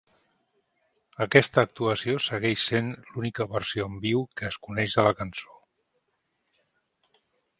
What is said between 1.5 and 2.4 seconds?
actuació